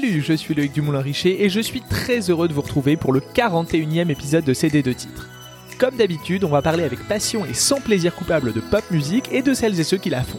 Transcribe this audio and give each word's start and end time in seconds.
Salut, 0.00 0.22
je 0.22 0.32
suis 0.32 0.54
Loïc 0.54 0.72
Dumoulin-Richer 0.74 1.42
et 1.42 1.48
je 1.48 1.58
suis 1.58 1.80
très 1.80 2.30
heureux 2.30 2.46
de 2.46 2.52
vous 2.52 2.60
retrouver 2.60 2.96
pour 2.96 3.12
le 3.12 3.18
41e 3.18 4.10
épisode 4.10 4.44
de 4.44 4.54
CD 4.54 4.80
de 4.80 4.92
titres. 4.92 5.28
Comme 5.76 5.96
d'habitude, 5.96 6.44
on 6.44 6.50
va 6.50 6.62
parler 6.62 6.84
avec 6.84 7.08
passion 7.08 7.44
et 7.44 7.52
sans 7.52 7.80
plaisir 7.80 8.14
coupable 8.14 8.52
de 8.52 8.60
pop 8.60 8.88
musique 8.92 9.28
et 9.32 9.42
de 9.42 9.52
celles 9.54 9.80
et 9.80 9.82
ceux 9.82 9.96
qui 9.96 10.08
la 10.08 10.22
font. 10.22 10.38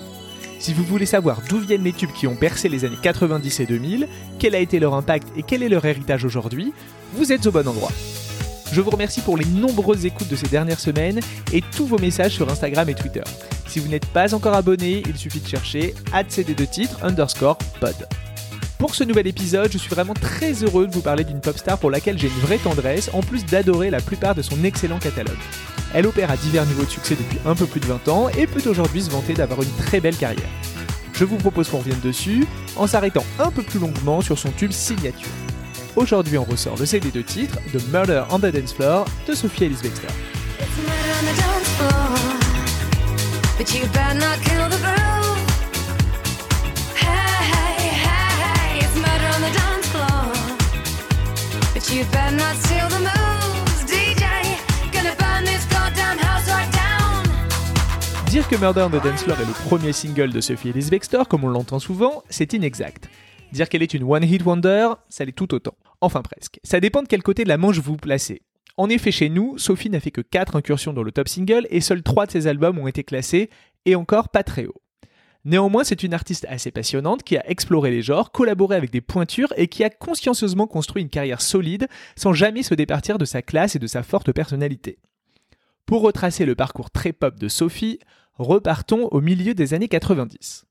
Si 0.60 0.74
vous 0.74 0.86
voulez 0.86 1.06
savoir 1.06 1.42
d'où 1.50 1.58
viennent 1.60 1.84
les 1.84 1.92
tubes 1.92 2.14
qui 2.14 2.26
ont 2.26 2.36
bercé 2.36 2.70
les 2.70 2.86
années 2.86 2.96
90 3.02 3.60
et 3.60 3.66
2000, 3.66 4.08
quel 4.40 4.56
a 4.56 4.60
été 4.60 4.80
leur 4.80 4.94
impact 4.94 5.28
et 5.36 5.44
quel 5.44 5.62
est 5.62 5.68
leur 5.68 5.84
héritage 5.84 6.24
aujourd'hui, 6.24 6.72
vous 7.12 7.34
êtes 7.34 7.46
au 7.46 7.52
bon 7.52 7.68
endroit. 7.68 7.92
Je 8.72 8.80
vous 8.80 8.92
remercie 8.92 9.20
pour 9.20 9.36
les 9.36 9.46
nombreuses 9.46 10.06
écoutes 10.06 10.30
de 10.30 10.38
ces 10.38 10.48
dernières 10.48 10.80
semaines 10.80 11.20
et 11.52 11.62
tous 11.76 11.86
vos 11.86 12.00
messages 12.00 12.36
sur 12.36 12.50
Instagram 12.50 12.88
et 12.88 12.96
Twitter. 12.96 13.24
Si 13.68 13.82
vous 13.82 13.90
n'êtes 13.90 14.06
pas 14.06 14.34
encore 14.34 14.54
abonné, 14.54 15.04
il 15.06 15.18
suffit 15.18 15.42
de 15.42 15.48
chercher 15.50 15.96
cd 16.30 16.54
de 16.54 16.64
titre 16.64 17.04
underscore 17.04 17.58
pod. 17.82 18.08
Pour 18.80 18.96
ce 18.96 19.04
nouvel 19.04 19.28
épisode, 19.28 19.70
je 19.70 19.78
suis 19.78 19.90
vraiment 19.90 20.14
très 20.14 20.54
heureux 20.64 20.88
de 20.88 20.94
vous 20.94 21.02
parler 21.02 21.26
d'une 21.26 21.42
pop 21.42 21.58
star 21.58 21.78
pour 21.78 21.92
laquelle 21.92 22.18
j'ai 22.18 22.28
une 22.28 22.40
vraie 22.40 22.58
tendresse, 22.58 23.10
en 23.12 23.20
plus 23.20 23.46
d'adorer 23.46 23.90
la 23.90 24.00
plupart 24.00 24.36
de 24.36 24.42
son 24.42 24.64
excellent 24.64 25.00
catalogue. 25.00 25.36
Elle 25.94 26.08
opère 26.08 26.32
à 26.32 26.38
divers 26.38 26.66
niveaux 26.66 26.86
de 26.86 26.90
succès 26.90 27.16
depuis 27.16 27.40
un 27.46 27.56
peu 27.56 27.66
plus 27.66 27.82
de 27.82 27.88
20 27.88 28.08
ans 28.08 28.30
et 28.30 28.48
peut 28.48 28.62
aujourd'hui 28.70 29.02
se 29.02 29.10
vanter 29.10 29.34
d'avoir 29.34 29.62
une 29.64 29.86
très 29.86 30.00
belle 30.00 30.16
carrière. 30.16 30.48
Je 31.12 31.26
vous 31.26 31.36
propose 31.36 31.68
qu'on 31.68 31.80
revienne 31.80 32.00
dessus 32.00 32.48
en 32.78 32.88
s'arrêtant 32.88 33.26
un 33.38 33.52
peu 33.52 33.64
plus 33.64 33.82
longuement 33.82 34.22
sur 34.22 34.40
son 34.40 34.50
tube 34.52 34.72
signature. 34.72 35.28
Aujourd'hui, 35.98 36.38
on 36.38 36.46
ressort 36.46 36.78
le 36.78 36.86
CD 36.86 37.12
de 37.12 37.22
titre 37.22 37.58
de 37.74 37.82
Murder 37.92 38.24
on 38.32 38.40
the 38.40 38.46
Dance 38.46 38.74
Floor 38.74 39.06
de 39.28 39.34
Sophie 39.34 39.66
Ellis 39.66 39.82
Dire 58.30 58.48
que 58.48 58.56
Murder 58.58 58.82
on 58.82 58.90
the 58.90 59.04
Dance 59.04 59.24
est 59.24 59.28
le 59.28 59.68
premier 59.68 59.92
single 59.92 60.32
de 60.32 60.40
Sophie 60.40 60.70
Ellis 60.70 60.90
Bextor, 60.92 61.28
comme 61.28 61.46
on 61.46 61.48
l'entend 61.48 61.80
souvent, 61.80 62.22
c'est 62.30 62.54
inexact. 62.54 63.10
Dire 63.52 63.68
qu'elle 63.70 63.82
est 63.82 63.96
une 63.96 64.04
one-hit 64.04 64.46
wonder, 64.46 64.90
ça 65.10 65.26
l'est 65.26 65.32
tout 65.32 65.52
autant. 65.56 65.74
Enfin 66.00 66.22
presque. 66.22 66.60
Ça 66.64 66.80
dépend 66.80 67.02
de 67.02 67.08
quel 67.08 67.24
côté 67.24 67.44
de 67.44 67.50
la 67.50 67.58
manche 67.58 67.80
vous 67.80 67.98
placez. 67.98 68.44
En 68.78 68.88
effet, 68.88 69.12
chez 69.12 69.30
nous, 69.30 69.58
Sophie 69.58 69.90
n'a 69.90 70.00
fait 70.00 70.12
que 70.12 70.22
4 70.22 70.58
incursions 70.58 70.94
dans 70.94 71.02
le 71.02 71.12
top 71.12 71.28
single 71.28 71.66
et 71.72 71.82
seuls 71.82 72.04
3 72.04 72.28
de 72.28 72.32
ses 72.32 72.46
albums 72.46 72.78
ont 72.78 72.88
été 72.88 73.04
classés, 73.04 73.50
et 73.86 73.96
encore 73.96 74.30
pas 74.30 74.44
très 74.44 74.68
haut. 74.68 74.80
Néanmoins, 75.46 75.84
c'est 75.84 76.04
une 76.04 76.14
artiste 76.14 76.46
assez 76.50 76.70
passionnante 76.70 77.24
qui 77.24 77.38
a 77.38 77.50
exploré 77.50 77.92
les 77.92 78.02
genres, 78.02 78.32
collaboré 78.32 78.76
avec 78.76 78.92
des 78.92 79.02
pointures 79.02 79.54
et 79.56 79.68
qui 79.68 79.84
a 79.84 79.90
consciencieusement 79.90 80.68
construit 80.68 81.02
une 81.02 81.10
carrière 81.10 81.42
solide 81.42 81.88
sans 82.16 82.34
jamais 82.34 82.64
se 82.64 82.74
départir 82.74 83.18
de 83.18 83.26
sa 83.26 83.42
classe 83.42 83.76
et 83.76 83.80
de 83.80 83.88
sa 83.88 84.04
forte 84.04 84.32
personnalité. 84.34 85.00
Pour 85.86 86.02
retracer 86.02 86.46
le 86.46 86.56
parcours 86.56 86.92
très 86.92 87.14
pop 87.14 87.40
de 87.40 87.48
Sophie, 87.48 88.00
repartons 88.36 89.08
au 89.08 89.22
milieu 89.22 89.54
des 89.54 89.74
années 89.74 89.88
90. 89.88 90.66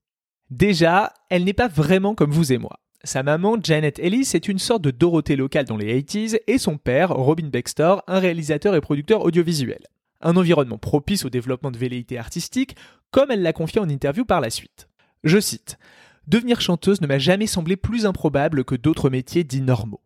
Déjà, 0.51 1.13
elle 1.31 1.45
n'est 1.45 1.53
pas 1.53 1.69
vraiment 1.69 2.15
comme 2.15 2.31
vous 2.31 2.53
et 2.53 2.59
moi. 2.59 2.79
Sa 3.05 3.23
maman, 3.23 3.57
Janet 3.63 3.99
Ellis, 4.01 4.31
est 4.35 4.49
une 4.49 4.59
sorte 4.59 4.83
de 4.83 4.91
Dorothée 4.91 5.37
locale 5.37 5.65
dans 5.65 5.77
les 5.77 6.03
80s 6.03 6.39
et 6.47 6.59
son 6.59 6.79
père, 6.79 7.11
Robin 7.11 7.49
Bextor, 7.49 8.03
un 8.07 8.19
réalisateur 8.19 8.75
et 8.75 8.81
producteur 8.81 9.25
audiovisuel. 9.25 9.81
Un 10.21 10.37
environnement 10.37 10.79
propice 10.79 11.25
au 11.25 11.31
développement 11.31 11.71
de 11.71 11.79
velléités 11.79 12.19
artistiques, 12.19 12.77
comme 13.11 13.31
elle 13.31 13.43
l'a 13.43 13.53
confié 13.53 13.81
en 13.81 13.89
interview 13.89 14.25
par 14.25 14.41
la 14.41 14.51
suite. 14.51 14.89
Je 15.25 15.39
cite 15.39 15.79
Devenir 16.27 16.61
chanteuse 16.61 17.01
ne 17.01 17.07
m'a 17.07 17.19
jamais 17.19 17.47
semblé 17.47 17.77
plus 17.77 18.05
improbable 18.05 18.65
que 18.65 18.75
d'autres 18.75 19.09
métiers 19.09 19.45
dits 19.45 19.63
normaux. 19.63 20.03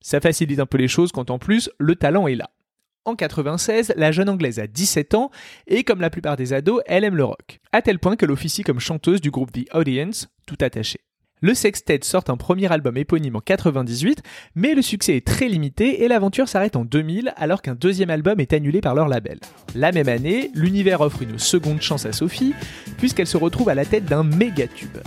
Ça 0.00 0.20
facilite 0.20 0.60
un 0.60 0.66
peu 0.66 0.78
les 0.78 0.88
choses 0.88 1.12
quand 1.12 1.30
en 1.30 1.38
plus 1.38 1.70
le 1.78 1.96
talent 1.96 2.28
est 2.28 2.36
là. 2.36 2.50
En 3.04 3.16
96, 3.16 3.94
la 3.96 4.12
jeune 4.12 4.28
anglaise 4.28 4.60
a 4.60 4.66
17 4.66 5.14
ans 5.14 5.30
et 5.66 5.84
comme 5.84 6.00
la 6.00 6.10
plupart 6.10 6.36
des 6.36 6.52
ados, 6.52 6.82
elle 6.86 7.04
aime 7.04 7.16
le 7.16 7.24
rock, 7.24 7.60
à 7.72 7.82
tel 7.82 7.98
point 7.98 8.14
qu'elle 8.14 8.30
officie 8.30 8.62
comme 8.62 8.78
chanteuse 8.78 9.20
du 9.20 9.30
groupe 9.30 9.52
The 9.52 9.74
Audience, 9.74 10.28
tout 10.46 10.58
attaché. 10.60 11.00
Le 11.42 11.54
Sextet 11.54 12.00
sort 12.02 12.24
un 12.28 12.36
premier 12.36 12.70
album 12.70 12.98
éponyme 12.98 13.36
en 13.36 13.40
98, 13.40 14.22
mais 14.56 14.74
le 14.74 14.82
succès 14.82 15.16
est 15.16 15.26
très 15.26 15.48
limité 15.48 16.04
et 16.04 16.08
l'aventure 16.08 16.48
s'arrête 16.48 16.76
en 16.76 16.84
2000 16.84 17.32
alors 17.36 17.62
qu'un 17.62 17.74
deuxième 17.74 18.10
album 18.10 18.40
est 18.40 18.52
annulé 18.52 18.82
par 18.82 18.94
leur 18.94 19.08
label. 19.08 19.38
La 19.74 19.90
même 19.90 20.10
année, 20.10 20.50
l'univers 20.54 21.00
offre 21.00 21.22
une 21.22 21.38
seconde 21.38 21.80
chance 21.80 22.04
à 22.04 22.12
Sophie, 22.12 22.52
puisqu'elle 22.98 23.26
se 23.26 23.38
retrouve 23.38 23.70
à 23.70 23.74
la 23.74 23.86
tête 23.86 24.04
d'un 24.04 24.22
méga 24.22 24.66
tube. 24.66 24.98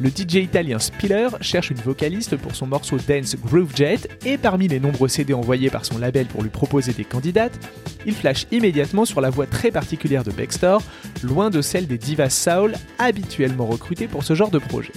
Le 0.00 0.08
DJ 0.08 0.36
italien 0.36 0.78
Spiller 0.78 1.28
cherche 1.42 1.70
une 1.70 1.76
vocaliste 1.76 2.36
pour 2.36 2.56
son 2.56 2.66
morceau 2.66 2.96
Dance 2.96 3.36
Groove 3.36 3.76
Jet 3.76 4.08
et 4.24 4.38
parmi 4.38 4.68
les 4.68 4.80
nombreux 4.80 5.08
CD 5.08 5.34
envoyés 5.34 5.68
par 5.68 5.84
son 5.84 5.98
label 5.98 6.24
pour 6.24 6.42
lui 6.42 6.48
proposer 6.48 6.94
des 6.94 7.04
candidates, 7.04 7.58
il 8.06 8.14
flash 8.14 8.46
immédiatement 8.50 9.04
sur 9.04 9.20
la 9.20 9.28
voix 9.28 9.46
très 9.46 9.70
particulière 9.70 10.24
de 10.24 10.30
Bextor, 10.30 10.82
loin 11.22 11.50
de 11.50 11.60
celle 11.60 11.86
des 11.86 11.98
divas 11.98 12.30
soul 12.30 12.72
habituellement 12.98 13.66
recrutées 13.66 14.08
pour 14.08 14.24
ce 14.24 14.34
genre 14.34 14.50
de 14.50 14.58
projet. 14.58 14.92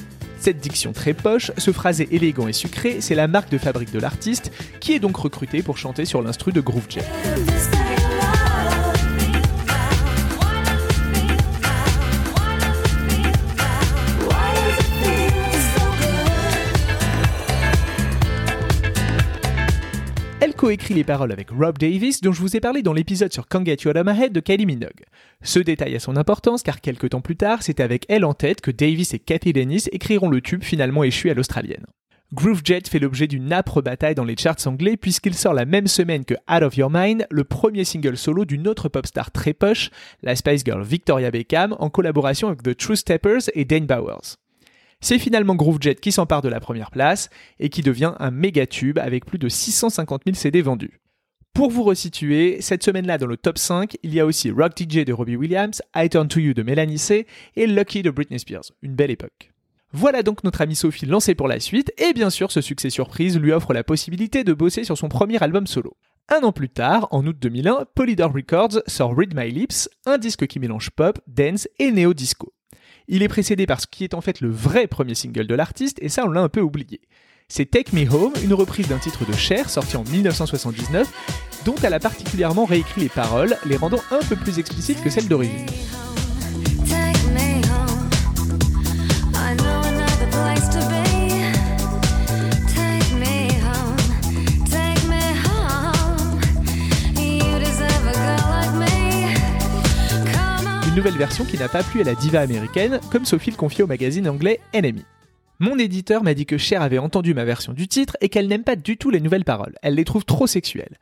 Cette 0.46 0.60
diction 0.60 0.94
très 0.94 1.16
poche, 1.16 1.52
ce 1.58 1.72
phrasé 1.72 2.08
élégant 2.12 2.48
et 2.48 2.54
sucré, 2.54 2.98
c'est 3.00 3.16
la 3.16 3.28
marque 3.28 3.50
de 3.50 3.58
fabrique 3.58 3.92
de 3.92 3.98
l'artiste, 3.98 4.52
qui 4.80 4.94
est 4.94 5.00
donc 5.00 5.18
recruté 5.18 5.64
pour 5.64 5.80
chanter 5.80 6.06
sur 6.06 6.22
l'instru 6.22 6.52
de 6.52 6.62
Groove. 6.62 6.86
Écrit 20.70 20.94
les 20.94 21.04
paroles 21.04 21.32
avec 21.32 21.50
Rob 21.50 21.78
Davis, 21.78 22.22
dont 22.22 22.32
je 22.32 22.42
vous 22.42 22.56
ai 22.56 22.60
parlé 22.60 22.82
dans 22.82 22.94
l'épisode 22.94 23.32
sur 23.32 23.48
Can't 23.48 23.66
Get 23.66 23.78
You 23.84 23.92
Out 23.92 23.98
of 23.98 24.06
My 24.06 24.24
Head 24.24 24.34
de 24.34 24.40
Kylie 24.40 24.66
Minogue. 24.66 25.04
Ce 25.42 25.60
détail 25.60 25.96
a 25.96 26.00
son 26.00 26.18
importance 26.18 26.64
car 26.64 26.82
quelques 26.82 27.10
temps 27.10 27.22
plus 27.22 27.36
tard, 27.36 27.62
c'est 27.62 27.80
avec 27.80 28.06
elle 28.10 28.26
en 28.26 28.34
tête 28.34 28.62
que 28.62 28.72
Davis 28.72 29.14
et 29.14 29.20
Kathy 29.20 29.54
Dennis 29.54 29.86
écriront 29.92 30.30
le 30.30 30.42
tube 30.42 30.64
finalement 30.64 31.04
échu 31.04 31.30
à 31.30 31.34
l'australienne. 31.34 31.86
Groove 32.34 32.62
Jet 32.64 32.88
fait 32.88 33.00
l'objet 33.00 33.28
d'une 33.28 33.54
âpre 33.54 33.82
bataille 33.82 34.16
dans 34.16 34.26
les 34.26 34.36
charts 34.36 34.66
anglais 34.66 34.98
puisqu'il 34.98 35.36
sort 35.36 35.54
la 35.54 35.66
même 35.66 35.88
semaine 35.88 36.26
que 36.26 36.34
Out 36.52 36.64
of 36.64 36.76
Your 36.76 36.90
Mind, 36.92 37.28
le 37.30 37.44
premier 37.44 37.84
single 37.84 38.18
solo 38.18 38.46
d'une 38.46 38.68
autre 38.68 38.90
pop 38.90 39.06
star 39.06 39.32
très 39.32 39.54
poche, 39.54 39.90
la 40.24 40.36
Spice 40.36 40.64
Girl 40.66 40.84
Victoria 40.84 41.32
Beckham, 41.32 41.76
en 41.80 41.90
collaboration 41.90 42.48
avec 42.48 42.64
The 42.64 42.76
True 42.76 42.96
Steppers 42.96 43.50
et 43.54 43.66
Dane 43.66 43.86
Bowers. 43.86 44.38
C'est 45.06 45.20
finalement 45.20 45.54
Groovejet 45.54 45.94
qui 45.94 46.12
s'empare 46.12 46.42
de 46.42 46.50
la 46.50 46.60
première 46.60 46.90
place 46.90 47.30
et 47.60 47.70
qui 47.70 47.84
devient 47.84 48.14
un 48.18 48.32
méga 48.32 48.66
tube 48.66 48.98
avec 48.98 49.24
plus 49.24 49.38
de 49.38 49.48
650 49.48 50.24
000 50.26 50.36
CD 50.36 50.64
vendus. 50.64 51.00
Pour 51.54 51.70
vous 51.70 51.84
resituer, 51.84 52.60
cette 52.60 52.82
semaine-là 52.82 53.20
dans 53.20 53.28
le 53.28 53.38
top 53.38 53.60
5, 53.60 53.98
il 54.02 54.16
y 54.16 54.20
a 54.20 54.26
aussi 54.26 54.50
Rock 54.50 54.72
DJ 54.76 55.06
de 55.06 55.14
Robbie 55.14 55.36
Williams, 55.36 55.84
I 55.96 56.10
Turn 56.10 56.28
to 56.28 56.40
You 56.40 56.56
de 56.56 56.64
Melanie 56.64 56.98
C 56.98 57.28
et 57.56 57.68
Lucky 57.68 58.02
de 58.02 58.10
Britney 58.10 58.40
Spears, 58.40 58.72
une 58.82 58.96
belle 58.96 59.12
époque. 59.12 59.52
Voilà 59.92 60.24
donc 60.24 60.44
notre 60.44 60.62
amie 60.62 60.76
Sophie 60.76 61.06
lancée 61.06 61.36
pour 61.36 61.48
la 61.48 61.60
suite, 61.60 61.94
et 62.00 62.14
bien 62.14 62.32
sûr 62.32 62.52
ce 62.52 62.62
succès 62.62 62.90
surprise 62.90 63.38
lui 63.38 63.52
offre 63.52 63.76
la 63.76 63.84
possibilité 63.84 64.44
de 64.44 64.54
bosser 64.54 64.84
sur 64.84 64.98
son 64.98 65.08
premier 65.08 65.38
album 65.44 65.68
solo. 65.68 65.98
Un 66.30 66.42
an 66.42 66.52
plus 66.52 66.70
tard, 66.70 67.10
en 67.12 67.28
août 67.28 67.38
2001, 67.40 67.86
Polydor 67.94 68.34
Records 68.34 68.82
sort 68.88 69.16
Read 69.16 69.36
My 69.36 69.52
Lips, 69.52 69.88
un 70.08 70.18
disque 70.18 70.48
qui 70.48 70.58
mélange 70.58 70.90
pop, 70.90 71.20
dance 71.28 71.68
et 71.78 71.92
néo-disco. 71.92 72.56
Il 73.08 73.22
est 73.22 73.28
précédé 73.28 73.68
par 73.68 73.82
ce 73.82 73.88
qui 73.88 74.04
est 74.04 74.16
en 74.16 74.22
fait 74.22 74.42
le 74.42 74.50
vrai 74.50 74.88
premier 74.88 75.14
single 75.14 75.46
de 75.46 75.56
l'artiste, 75.56 76.00
et 76.02 76.10
ça 76.10 76.26
on 76.26 76.30
l'a 76.30 76.42
un 76.42 76.50
peu 76.50 76.62
oublié. 76.62 77.02
C'est 77.48 77.70
Take 77.70 77.96
Me 77.96 78.10
Home, 78.12 78.34
une 78.44 78.54
reprise 78.54 78.88
d'un 78.88 78.98
titre 78.98 79.26
de 79.26 79.34
Cher 79.34 79.70
sorti 79.70 79.96
en 79.96 80.04
1979, 80.04 81.08
dont 81.66 81.76
elle 81.84 81.94
a 81.94 82.00
particulièrement 82.00 82.66
réécrit 82.66 83.02
les 83.02 83.10
paroles, 83.10 83.56
les 83.66 83.78
rendant 83.78 84.02
un 84.10 84.20
peu 84.28 84.36
plus 84.36 84.58
explicites 84.58 85.04
que 85.04 85.12
celles 85.12 85.28
d'origine. 85.28 85.68
Version 101.14 101.46
qui 101.46 101.58
n'a 101.58 101.70
pas 101.70 101.84
plu 101.84 102.02
à 102.02 102.04
la 102.04 102.16
diva 102.16 102.42
américaine, 102.42 103.00
comme 103.12 103.26
Sophie 103.26 103.52
le 103.52 103.56
confiait 103.56 103.84
au 103.84 103.88
magazine 103.88 104.28
anglais 104.28 104.60
Enemy. 104.74 105.06
Mon 105.60 105.78
éditeur 105.78 106.24
m'a 106.24 106.34
dit 106.34 106.46
que 106.46 106.58
Cher 106.58 106.82
avait 106.82 106.98
entendu 106.98 107.34
ma 107.34 107.46
version 107.46 107.74
du 107.74 107.88
titre 107.88 108.18
et 108.22 108.30
qu'elle 108.30 108.48
n'aime 108.48 108.64
pas 108.64 108.76
du 108.76 108.98
tout 108.98 109.12
les 109.12 109.22
nouvelles 109.22 109.46
paroles. 109.46 109.76
Elle 109.84 109.96
les 109.96 110.04
trouve 110.04 110.26
trop 110.26 110.48
sexuelles. 110.48 110.98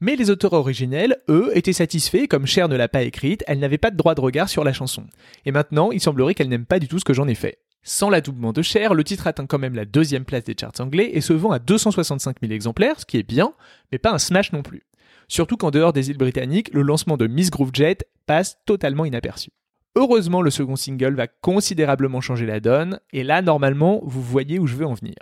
Mais 0.00 0.14
les 0.14 0.30
auteurs 0.30 0.52
originels, 0.52 1.16
eux, 1.28 1.50
étaient 1.54 1.72
satisfaits, 1.72 2.26
comme 2.28 2.46
Cher 2.46 2.68
ne 2.68 2.76
l'a 2.76 2.88
pas 2.88 3.02
écrite, 3.02 3.42
elle 3.46 3.58
n'avait 3.58 3.78
pas 3.78 3.90
de 3.90 3.96
droit 3.96 4.14
de 4.14 4.20
regard 4.20 4.48
sur 4.48 4.62
la 4.62 4.74
chanson. 4.74 5.04
Et 5.46 5.52
maintenant, 5.52 5.90
il 5.90 6.00
semblerait 6.00 6.34
qu'elle 6.34 6.50
n'aime 6.50 6.66
pas 6.66 6.78
du 6.78 6.86
tout 6.86 6.98
ce 6.98 7.04
que 7.04 7.14
j'en 7.14 7.26
ai 7.26 7.34
fait. 7.34 7.58
Sans 7.82 8.10
l'adoubement 8.10 8.52
de 8.52 8.62
Cher, 8.62 8.94
le 8.94 9.04
titre 9.04 9.26
atteint 9.26 9.46
quand 9.46 9.58
même 9.58 9.74
la 9.74 9.86
deuxième 9.86 10.24
place 10.24 10.44
des 10.44 10.54
charts 10.58 10.80
anglais 10.80 11.10
et 11.14 11.20
se 11.20 11.32
vend 11.32 11.52
à 11.52 11.58
265 11.58 12.36
000 12.42 12.52
exemplaires, 12.52 13.00
ce 13.00 13.06
qui 13.06 13.16
est 13.16 13.26
bien, 13.26 13.54
mais 13.90 13.98
pas 13.98 14.12
un 14.12 14.18
smash 14.18 14.52
non 14.52 14.62
plus. 14.62 14.82
Surtout 15.28 15.56
qu'en 15.56 15.70
dehors 15.70 15.92
des 15.92 16.10
îles 16.10 16.18
britanniques, 16.18 16.72
le 16.72 16.82
lancement 16.82 17.16
de 17.16 17.26
Miss 17.26 17.50
Groove 17.50 17.70
Jet 17.72 18.06
passe 18.26 18.58
totalement 18.66 19.04
inaperçu. 19.04 19.50
Heureusement, 19.94 20.42
le 20.42 20.50
second 20.50 20.76
single 20.76 21.14
va 21.14 21.26
considérablement 21.26 22.20
changer 22.20 22.44
la 22.44 22.60
donne, 22.60 23.00
et 23.12 23.22
là, 23.22 23.40
normalement, 23.40 24.02
vous 24.04 24.20
voyez 24.20 24.58
où 24.58 24.66
je 24.66 24.76
veux 24.76 24.84
en 24.84 24.92
venir. 24.92 25.14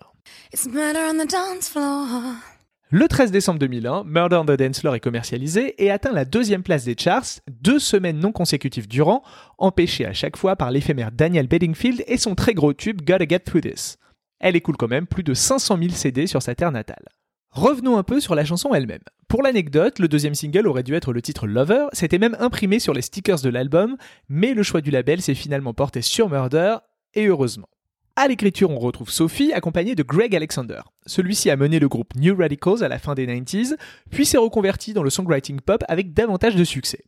Le 2.91 3.09
13 3.09 3.31
décembre 3.31 3.59
2001, 3.61 4.05
Murder 4.05 4.37
on 4.37 4.45
the 4.45 4.53
Dance 4.53 4.81
Floor 4.81 4.95
est 4.95 5.01
commercialisé 5.01 5.83
et 5.83 5.91
atteint 5.91 6.12
la 6.12 6.25
deuxième 6.25 6.62
place 6.62 6.85
des 6.85 6.97
charts, 6.99 7.41
deux 7.49 7.79
semaines 7.79 8.19
non 8.19 8.31
consécutives 8.31 8.89
durant, 8.89 9.23
empêchée 9.59 10.06
à 10.06 10.12
chaque 10.12 10.37
fois 10.37 10.55
par 10.55 10.71
l'éphémère 10.71 11.11
Daniel 11.11 11.49
Bedingfield 11.49 12.05
et 12.06 12.19
son 12.19 12.35
très 12.35 12.55
gros 12.55 12.73
tube 12.73 13.03
Gotta 13.03 13.27
Get 13.29 13.41
Through 13.41 13.62
This. 13.62 13.97
Elle 14.39 14.56
écoule 14.56 14.77
quand 14.77 14.89
même 14.89 15.06
plus 15.06 15.23
de 15.23 15.35
500 15.35 15.79
000 15.79 15.91
CD 15.91 16.27
sur 16.27 16.43
sa 16.43 16.55
terre 16.55 16.73
natale. 16.73 17.09
Revenons 17.51 17.97
un 17.97 18.03
peu 18.03 18.21
sur 18.21 18.35
la 18.35 18.45
chanson 18.45 18.75
elle-même. 18.75 19.01
Pour 19.29 19.43
l'anecdote, 19.43 19.99
le 19.99 20.09
deuxième 20.09 20.35
single 20.35 20.67
aurait 20.67 20.82
dû 20.82 20.94
être 20.94 21.12
le 21.12 21.23
titre 21.23 21.47
Lover, 21.47 21.87
c'était 21.93 22.19
même 22.19 22.37
imprimé 22.38 22.79
sur 22.79 22.93
les 22.93 23.03
stickers 23.03 23.41
de 23.41 23.49
l'album, 23.49 23.97
mais 24.29 24.55
le 24.55 24.62
choix 24.62 24.81
du 24.81 24.91
label 24.91 25.23
s'est 25.23 25.35
finalement 25.35 25.75
porté 25.75 26.03
sur 26.03 26.29
Murder, 26.29 26.76
et 27.15 27.26
heureusement. 27.26 27.69
À 28.17 28.29
l'écriture, 28.29 28.71
on 28.71 28.79
retrouve 28.79 29.11
Sophie 29.11 29.53
accompagnée 29.53 29.97
de 29.97 30.05
Greg 30.05 30.37
Alexander. 30.37 30.81
Celui-ci 31.06 31.50
a 31.50 31.56
mené 31.56 31.81
le 31.81 31.88
groupe 31.88 32.15
New 32.15 32.37
Radicals 32.37 32.85
à 32.85 32.88
la 32.88 33.00
fin 33.00 33.15
des 33.15 33.26
90s, 33.26 33.76
puis 34.11 34.25
s'est 34.25 34.38
reconverti 34.38 34.93
dans 34.93 35.03
le 35.03 35.11
songwriting 35.11 35.61
pop 35.61 35.82
avec 35.88 36.12
davantage 36.12 36.55
de 36.55 36.62
succès. 36.62 37.05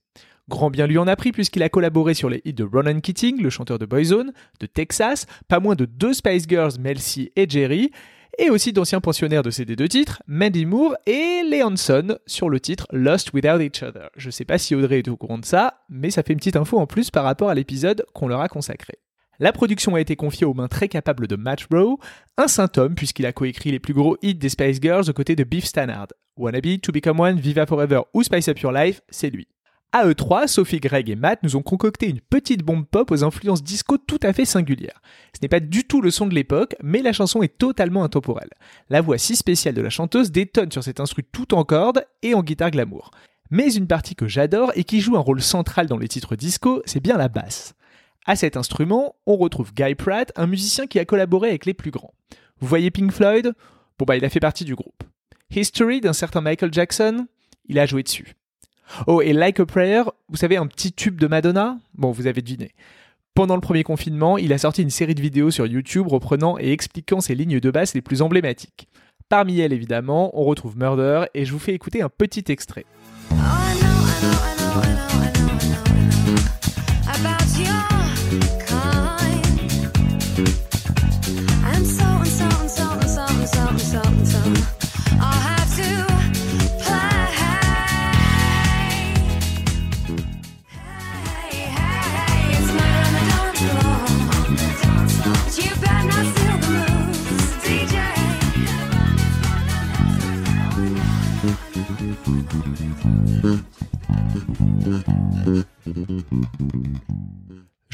Grand 0.49 0.71
bien 0.71 0.87
lui 0.87 0.99
en 0.99 1.07
a 1.07 1.17
pris 1.17 1.33
puisqu'il 1.33 1.62
a 1.62 1.69
collaboré 1.69 2.15
sur 2.15 2.29
les 2.29 2.41
hits 2.45 2.55
de 2.55 2.65
Ronan 2.65 3.01
Keating, 3.01 3.41
le 3.41 3.51
chanteur 3.51 3.79
de 3.79 3.87
Boyzone, 3.87 4.33
de 4.61 4.67
Texas, 4.67 5.27
pas 5.49 5.61
moins 5.61 5.75
de 5.75 5.85
deux 5.85 6.12
Spice 6.12 6.47
Girls, 6.49 6.79
Mel 6.81 7.01
C 7.01 7.33
et 7.37 7.49
Jerry, 7.49 7.91
et 8.38 8.50
aussi 8.50 8.73
d'anciens 8.73 9.00
pensionnaires 9.00 9.43
de 9.43 9.50
ces 9.50 9.65
deux 9.65 9.88
titres, 9.88 10.23
Mandy 10.27 10.67
Moore 10.67 10.97
et 11.06 11.43
Leonson, 11.50 12.19
sur 12.27 12.49
le 12.49 12.61
titre 12.61 12.87
Lost 12.93 13.33
Without 13.33 13.61
Each 13.61 13.83
Other. 13.83 14.11
Je 14.17 14.31
sais 14.31 14.44
pas 14.44 14.59
si 14.59 14.75
Audrey 14.75 14.99
est 14.99 15.09
au 15.09 15.17
courant 15.17 15.38
de 15.38 15.44
ça, 15.44 15.83
mais 15.88 16.11
ça 16.11 16.23
fait 16.23 16.33
une 16.33 16.38
petite 16.38 16.56
info 16.56 16.79
en 16.79 16.87
plus 16.87 17.11
par 17.11 17.25
rapport 17.25 17.50
à 17.50 17.55
l'épisode 17.55 18.05
qu'on 18.15 18.29
leur 18.29 18.41
a 18.41 18.49
consacré. 18.49 18.99
La 19.38 19.53
production 19.53 19.94
a 19.94 20.00
été 20.00 20.17
confiée 20.17 20.47
aux 20.47 20.55
mains 20.55 20.69
très 20.69 20.88
capables 20.88 21.27
de 21.27 21.37
Matt 21.37 21.67
Rowe, 21.71 21.99
un 22.38 22.49
saint 22.49 22.71
homme 22.77 22.94
puisqu'il 22.94 23.27
a 23.27 23.33
coécrit 23.33 23.71
les 23.71 23.81
plus 23.81 23.94
gros 23.94 24.17
hits 24.23 24.35
des 24.35 24.49
Spice 24.49 24.81
Girls 24.81 25.11
aux 25.11 25.12
côtés 25.12 25.37
de 25.37 25.44
Beef 25.44 25.65
Stannard. 25.65 26.09
Wannabe, 26.37 26.81
To 26.83 26.93
Become 26.93 27.21
One, 27.21 27.41
Viva 27.41 27.67
Forever 27.67 28.00
ou 28.15 28.23
Spice 28.23 28.49
Up 28.49 28.59
Your 28.61 28.73
Life, 28.73 29.03
c'est 29.11 29.31
lui. 29.31 29.49
À 29.99 30.07
eux 30.07 30.15
trois, 30.15 30.47
Sophie, 30.47 30.79
Greg 30.79 31.09
et 31.09 31.17
Matt 31.17 31.43
nous 31.43 31.57
ont 31.57 31.63
concocté 31.63 32.07
une 32.07 32.21
petite 32.21 32.63
bombe 32.63 32.85
pop 32.85 33.11
aux 33.11 33.25
influences 33.25 33.63
disco 33.63 33.97
tout 33.97 34.21
à 34.23 34.35
fait 34.35 34.45
singulières. 34.45 35.01
Ce 35.33 35.39
n'est 35.41 35.49
pas 35.49 35.59
du 35.59 35.85
tout 35.85 36.03
le 36.03 36.11
son 36.11 36.27
de 36.27 36.35
l'époque, 36.35 36.77
mais 36.83 37.01
la 37.01 37.15
chanson 37.15 37.43
est 37.43 37.57
totalement 37.57 38.05
intemporelle. 38.05 38.51
La 38.91 39.01
voix 39.01 39.17
si 39.17 39.37
spéciale 39.37 39.73
de 39.73 39.81
la 39.81 39.89
chanteuse 39.89 40.31
détonne 40.31 40.71
sur 40.71 40.85
cet 40.85 41.01
instrument 41.01 41.31
tout 41.33 41.55
en 41.55 41.65
corde 41.65 42.05
et 42.21 42.35
en 42.35 42.43
guitare 42.43 42.73
glamour. 42.73 43.11
Mais 43.51 43.73
une 43.73 43.87
partie 43.87 44.15
que 44.15 44.29
j'adore 44.29 44.71
et 44.75 44.85
qui 44.85 45.01
joue 45.01 45.17
un 45.17 45.21
rôle 45.21 45.41
central 45.41 45.87
dans 45.87 45.97
les 45.97 46.09
titres 46.09 46.37
disco, 46.37 46.83
c'est 46.85 47.03
bien 47.03 47.17
la 47.17 47.29
basse. 47.29 47.73
À 48.27 48.37
cet 48.37 48.59
instrument, 48.59 49.17
on 49.25 49.39
retrouve 49.39 49.73
Guy 49.73 49.95
Pratt, 49.95 50.31
un 50.37 50.47
musicien 50.47 50.87
qui 50.87 50.99
a 50.99 51.07
collaboré 51.07 51.49
avec 51.49 51.65
les 51.65 51.73
plus 51.73 51.91
grands. 51.91 52.13
Vous 52.61 52.69
voyez 52.69 52.91
Pink 52.91 53.13
Floyd? 53.13 53.55
Bon 53.99 54.05
bah 54.05 54.19
il 54.19 54.27
a 54.27 54.29
fait 54.29 54.41
partie 54.41 54.67
du 54.67 54.75
groupe. 54.75 55.05
History 55.51 56.03
d'un 56.03 56.13
certain 56.13 56.43
Michael 56.43 56.75
Jackson? 56.75 57.27
Il 57.65 57.79
a 57.79 57.87
joué 57.87 58.03
dessus. 58.03 58.37
Oh, 59.06 59.21
et 59.21 59.33
Like 59.33 59.61
a 59.61 59.67
Prayer, 59.67 60.03
vous 60.29 60.37
savez, 60.37 60.56
un 60.56 60.67
petit 60.67 60.93
tube 60.93 61.21
de 61.21 61.27
Madonna 61.27 61.79
Bon, 61.94 62.11
vous 62.11 62.27
avez 62.27 62.43
deviné. 62.43 62.73
Pendant 63.35 63.55
le 63.55 63.61
premier 63.61 63.83
confinement, 63.83 64.38
il 64.38 64.53
a 64.53 64.59
sorti 64.59 64.83
une 64.83 64.91
série 64.91 65.15
de 65.15 65.21
vidéos 65.21 65.50
sur 65.50 65.67
YouTube 65.67 66.06
reprenant 66.06 66.59
et 66.59 66.73
expliquant 66.73 67.21
ses 67.21 67.35
lignes 67.35 67.61
de 67.61 67.71
basse 67.71 67.94
les 67.94 68.00
plus 68.00 68.23
emblématiques. 68.23 68.88
Parmi 69.29 69.61
elles, 69.61 69.73
évidemment, 69.73 70.31
on 70.41 70.44
retrouve 70.44 70.79
Murder 70.79 71.27
et 71.35 71.44
je 71.44 71.53
vous 71.53 71.59
fais 71.59 71.75
écouter 71.75 72.00
un 72.00 72.09
petit 72.09 72.44
extrait. 72.49 72.87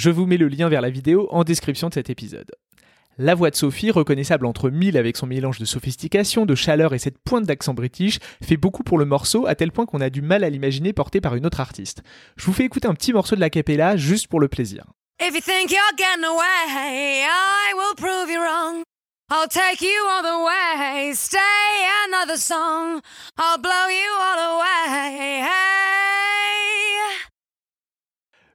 Je 0.03 0.11
vous 0.11 0.27
mets 0.27 0.37
le 0.37 0.49
lien 0.49 0.69
vers 0.69 0.81
la 0.81 0.91
vidéo 0.91 1.29
en 1.31 1.45
description 1.45 1.89
de 1.89 1.95
cet 1.95 2.11
épisode. 2.11 2.51
La 3.19 3.37
voix 3.37 3.51
de 3.51 3.55
Sophie, 3.55 3.93
reconnaissable 3.93 4.47
entre 4.47 4.69
mille 4.69 4.97
avec 4.97 5.17
son 5.17 5.29
mélange 5.29 5.61
de 5.61 5.65
sophistication, 5.65 6.45
de 6.45 6.57
chaleur 6.57 6.93
et 6.93 6.99
cette 6.99 7.19
pointe 7.21 7.45
d'accent 7.45 7.73
british, 7.73 8.19
fait 8.43 8.57
beaucoup 8.57 8.83
pour 8.83 8.99
le 8.99 9.05
morceau 9.05 9.47
à 9.47 9.55
tel 9.55 9.71
point 9.71 9.87
qu'on 9.87 10.01
a 10.01 10.11
du 10.11 10.21
mal 10.21 10.43
à 10.43 10.51
l'imaginer 10.51 10.93
porté 10.93 11.21
par 11.21 11.37
une 11.37 11.47
autre 11.47 11.61
artiste. 11.61 12.03
Je 12.35 12.45
vous 12.47 12.53
fais 12.53 12.65
écouter 12.65 12.89
un 12.89 12.95
petit 12.95 13.13
morceau 13.13 13.37
de 13.37 13.41
la 13.41 13.49
capella 13.49 13.97
juste 13.97 14.27
pour 14.27 14.41
le 14.41 14.49
plaisir. 14.49 14.87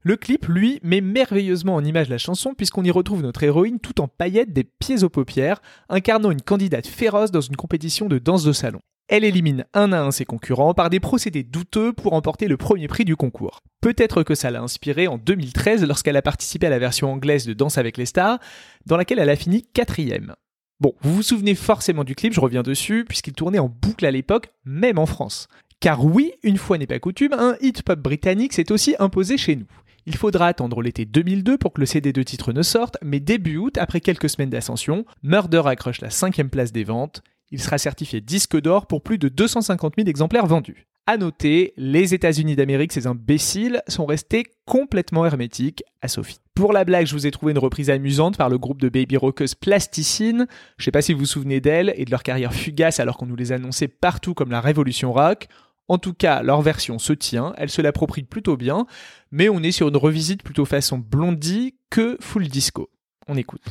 Le 0.01 0.15
clip, 0.15 0.45
lui, 0.47 0.79
met 0.83 1.01
merveilleusement 1.01 1.75
en 1.75 1.83
image 1.83 2.09
la 2.09 2.17
chanson 2.17 2.53
puisqu'on 2.53 2.83
y 2.83 2.91
retrouve 2.91 3.21
notre 3.21 3.43
héroïne 3.43 3.79
tout 3.79 3.99
en 4.01 4.07
paillettes 4.07 4.53
des 4.53 4.63
pieds 4.63 5.03
aux 5.03 5.09
paupières, 5.09 5.61
incarnant 5.89 6.31
une 6.31 6.41
candidate 6.41 6.87
féroce 6.87 7.31
dans 7.31 7.41
une 7.41 7.55
compétition 7.55 8.07
de 8.07 8.19
danse 8.19 8.43
de 8.43 8.53
salon. 8.53 8.79
Elle 9.09 9.23
élimine 9.23 9.65
un 9.73 9.93
à 9.93 10.01
un 10.01 10.11
ses 10.11 10.25
concurrents 10.25 10.73
par 10.73 10.89
des 10.89 10.99
procédés 10.99 11.43
douteux 11.43 11.93
pour 11.93 12.11
remporter 12.11 12.47
le 12.47 12.57
premier 12.57 12.89
prix 12.89 13.05
du 13.05 13.15
concours. 13.15 13.61
Peut-être 13.79 14.23
que 14.23 14.35
ça 14.35 14.51
l'a 14.51 14.61
inspirée 14.61 15.07
en 15.07 15.17
2013 15.17 15.85
lorsqu'elle 15.85 16.17
a 16.17 16.21
participé 16.21 16.67
à 16.67 16.69
la 16.69 16.79
version 16.79 17.13
anglaise 17.13 17.45
de 17.45 17.53
Danse 17.53 17.77
avec 17.77 17.95
les 17.95 18.05
stars, 18.05 18.39
dans 18.85 18.97
laquelle 18.97 19.19
elle 19.19 19.29
a 19.29 19.37
fini 19.37 19.63
quatrième. 19.63 20.35
Bon, 20.81 20.93
vous 21.01 21.15
vous 21.15 21.23
souvenez 21.23 21.55
forcément 21.55 22.03
du 22.03 22.15
clip, 22.15 22.33
je 22.33 22.41
reviens 22.41 22.63
dessus, 22.63 23.05
puisqu'il 23.07 23.33
tournait 23.33 23.59
en 23.59 23.69
boucle 23.69 24.05
à 24.05 24.11
l'époque, 24.11 24.49
même 24.65 24.99
en 24.99 25.05
France. 25.05 25.47
Car 25.79 26.03
oui, 26.03 26.33
une 26.43 26.57
fois 26.57 26.77
n'est 26.77 26.85
pas 26.85 26.99
coutume, 26.99 27.33
un 27.33 27.55
hit 27.61 27.83
pop 27.83 27.99
britannique 27.99 28.53
s'est 28.53 28.71
aussi 28.71 28.95
imposé 28.99 29.37
chez 29.37 29.55
nous. 29.55 29.67
Il 30.07 30.15
faudra 30.15 30.47
attendre 30.47 30.81
l'été 30.81 31.03
2002 31.03 31.57
pour 31.57 31.73
que 31.73 31.81
le 31.81 31.85
CD 31.85 32.13
de 32.13 32.23
titre 32.23 32.53
ne 32.53 32.61
sorte, 32.61 32.95
mais 33.03 33.19
début 33.19 33.57
août, 33.57 33.77
après 33.77 33.99
quelques 33.99 34.29
semaines 34.29 34.49
d'ascension, 34.49 35.05
Murder 35.21 35.63
accroche 35.65 35.99
la 35.99 36.09
cinquième 36.09 36.49
place 36.49 36.71
des 36.71 36.85
ventes. 36.85 37.23
Il 37.51 37.61
sera 37.61 37.77
certifié 37.77 38.21
disque 38.21 38.57
d'or 38.57 38.87
pour 38.87 39.03
plus 39.03 39.17
de 39.17 39.27
250 39.27 39.95
000 39.97 40.07
exemplaires 40.07 40.47
vendus. 40.47 40.87
À 41.07 41.17
noter, 41.17 41.73
les 41.75 42.13
États-Unis 42.13 42.55
d'Amérique, 42.55 42.93
ces 42.93 43.05
imbéciles, 43.05 43.81
sont 43.89 44.05
restés 44.05 44.45
complètement 44.65 45.25
hermétiques 45.25 45.83
à 46.01 46.07
Sophie. 46.07 46.39
Pour 46.53 46.71
la 46.71 46.85
blague, 46.85 47.05
je 47.05 47.13
vous 47.13 47.27
ai 47.27 47.31
trouvé 47.31 47.51
une 47.51 47.59
reprise 47.59 47.89
amusante 47.89 48.37
par 48.37 48.47
le 48.47 48.57
groupe 48.57 48.81
de 48.81 48.87
baby 48.87 49.17
rockers 49.17 49.55
Plasticine. 49.59 50.47
Je 50.77 50.85
sais 50.85 50.91
pas 50.91 51.01
si 51.01 51.11
vous 51.11 51.19
vous 51.19 51.25
souvenez 51.25 51.59
d'elles 51.59 51.93
et 51.97 52.05
de 52.05 52.11
leur 52.11 52.23
carrière 52.23 52.53
fugace 52.53 53.01
alors 53.01 53.17
qu'on 53.17 53.25
nous 53.25 53.35
les 53.35 53.51
annonçait 53.51 53.89
partout 53.89 54.33
comme 54.33 54.51
la 54.51 54.61
révolution 54.61 55.11
rock. 55.11 55.49
En 55.89 55.97
tout 55.97 56.13
cas, 56.13 56.43
leur 56.43 56.61
version 56.61 56.99
se 56.99 57.13
tient, 57.13 57.53
elle 57.57 57.69
se 57.69 57.81
l'approprie 57.81 58.23
plutôt 58.23 58.57
bien, 58.57 58.85
mais 59.31 59.47
on 59.49 59.63
est 59.63 59.71
sur 59.71 59.87
une 59.87 59.97
revisite 59.97 60.43
plutôt 60.43 60.65
façon 60.65 60.97
blondie 60.97 61.75
que 61.89 62.17
full 62.19 62.47
disco. 62.49 62.89
On 63.27 63.37
écoute. 63.37 63.63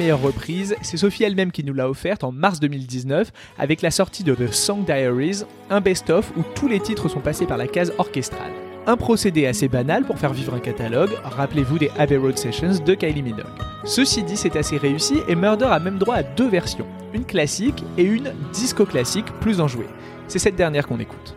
Meilleure 0.00 0.22
reprise, 0.22 0.74
c'est 0.80 0.96
Sophie 0.96 1.24
elle-même 1.24 1.52
qui 1.52 1.62
nous 1.62 1.74
l'a 1.74 1.90
offerte 1.90 2.24
en 2.24 2.32
mars 2.32 2.58
2019 2.58 3.30
avec 3.58 3.82
la 3.82 3.90
sortie 3.90 4.24
de 4.24 4.34
The 4.34 4.50
Song 4.50 4.86
Diaries, 4.86 5.44
un 5.68 5.82
best-of 5.82 6.32
où 6.38 6.42
tous 6.54 6.68
les 6.68 6.80
titres 6.80 7.10
sont 7.10 7.20
passés 7.20 7.44
par 7.44 7.58
la 7.58 7.66
case 7.66 7.92
orchestrale. 7.98 8.52
Un 8.86 8.96
procédé 8.96 9.46
assez 9.46 9.68
banal 9.68 10.04
pour 10.04 10.18
faire 10.18 10.32
vivre 10.32 10.54
un 10.54 10.58
catalogue, 10.58 11.10
rappelez-vous 11.22 11.78
des 11.78 11.90
Abbey 11.98 12.16
Road 12.16 12.38
Sessions 12.38 12.82
de 12.82 12.94
Kylie 12.94 13.22
Minogue. 13.22 13.44
Ceci 13.84 14.22
dit, 14.22 14.38
c'est 14.38 14.56
assez 14.56 14.78
réussi 14.78 15.18
et 15.28 15.34
Murder 15.34 15.68
a 15.70 15.78
même 15.78 15.98
droit 15.98 16.14
à 16.14 16.22
deux 16.22 16.48
versions, 16.48 16.86
une 17.12 17.26
classique 17.26 17.84
et 17.98 18.04
une 18.04 18.32
disco 18.54 18.86
classique 18.86 19.26
plus 19.42 19.60
enjouée. 19.60 19.88
C'est 20.28 20.38
cette 20.38 20.56
dernière 20.56 20.86
qu'on 20.86 20.98
écoute. 20.98 21.36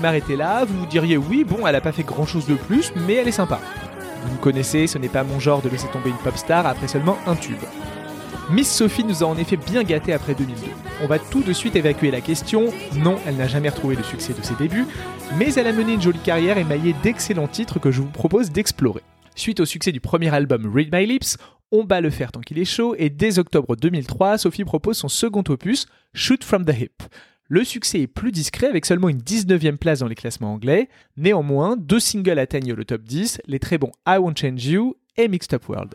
M'arrêter 0.00 0.36
là, 0.36 0.64
vous 0.64 0.78
vous 0.80 0.86
diriez 0.86 1.16
oui, 1.16 1.44
bon, 1.44 1.66
elle 1.66 1.74
a 1.74 1.80
pas 1.80 1.92
fait 1.92 2.02
grand 2.02 2.26
chose 2.26 2.46
de 2.46 2.54
plus, 2.54 2.92
mais 3.06 3.14
elle 3.14 3.28
est 3.28 3.32
sympa. 3.32 3.60
Vous 4.24 4.34
me 4.34 4.40
connaissez, 4.40 4.86
ce 4.86 4.98
n'est 4.98 5.08
pas 5.08 5.24
mon 5.24 5.38
genre 5.38 5.60
de 5.62 5.68
laisser 5.68 5.88
tomber 5.88 6.10
une 6.10 6.16
pop 6.16 6.36
star 6.36 6.66
après 6.66 6.88
seulement 6.88 7.18
un 7.26 7.36
tube. 7.36 7.58
Miss 8.50 8.70
Sophie 8.70 9.04
nous 9.04 9.22
a 9.22 9.26
en 9.26 9.38
effet 9.38 9.56
bien 9.56 9.82
gâté 9.84 10.12
après 10.12 10.34
2002. 10.34 10.66
On 11.02 11.06
va 11.06 11.18
tout 11.18 11.42
de 11.42 11.52
suite 11.52 11.76
évacuer 11.76 12.10
la 12.10 12.20
question. 12.20 12.66
Non, 12.96 13.16
elle 13.26 13.36
n'a 13.36 13.48
jamais 13.48 13.70
retrouvé 13.70 13.96
le 13.96 14.02
succès 14.02 14.34
de 14.34 14.42
ses 14.42 14.54
débuts, 14.54 14.86
mais 15.38 15.52
elle 15.54 15.66
a 15.66 15.72
mené 15.72 15.94
une 15.94 16.02
jolie 16.02 16.18
carrière 16.18 16.58
émaillée 16.58 16.94
d'excellents 17.02 17.48
titres 17.48 17.78
que 17.78 17.90
je 17.90 18.02
vous 18.02 18.08
propose 18.08 18.50
d'explorer. 18.50 19.02
Suite 19.34 19.60
au 19.60 19.64
succès 19.64 19.92
du 19.92 20.00
premier 20.00 20.32
album 20.32 20.70
Read 20.72 20.94
My 20.94 21.06
Lips, 21.06 21.38
on 21.72 21.84
bat 21.84 22.00
le 22.00 22.10
fer 22.10 22.30
tant 22.30 22.40
qu'il 22.40 22.58
est 22.58 22.64
chaud 22.64 22.94
et 22.98 23.10
dès 23.10 23.38
octobre 23.38 23.76
2003, 23.76 24.38
Sophie 24.38 24.64
propose 24.64 24.98
son 24.98 25.08
second 25.08 25.42
opus, 25.48 25.86
Shoot 26.12 26.44
from 26.44 26.64
the 26.64 26.78
Hip. 26.78 27.02
Le 27.48 27.62
succès 27.62 28.00
est 28.00 28.06
plus 28.06 28.32
discret 28.32 28.68
avec 28.68 28.86
seulement 28.86 29.10
une 29.10 29.18
19e 29.18 29.76
place 29.76 29.98
dans 29.98 30.08
les 30.08 30.14
classements 30.14 30.54
anglais. 30.54 30.88
Néanmoins, 31.18 31.76
deux 31.76 32.00
singles 32.00 32.38
atteignent 32.38 32.72
le 32.72 32.84
top 32.86 33.02
10, 33.02 33.42
les 33.46 33.58
très 33.58 33.76
bons 33.76 33.92
I 34.08 34.16
Won't 34.16 34.36
Change 34.36 34.64
You 34.64 34.96
et 35.18 35.28
Mixed 35.28 35.52
Up 35.52 35.68
World. 35.68 35.94